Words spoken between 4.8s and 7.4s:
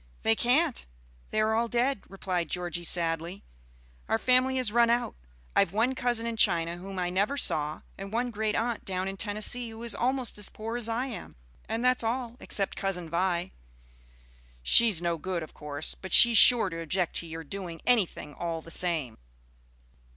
out. I've one cousin in China whom I never